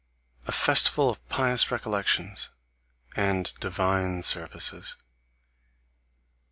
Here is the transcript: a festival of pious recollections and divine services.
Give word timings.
a 0.47 0.51
festival 0.51 1.11
of 1.11 1.23
pious 1.29 1.69
recollections 1.69 2.49
and 3.15 3.53
divine 3.59 4.23
services. 4.23 4.97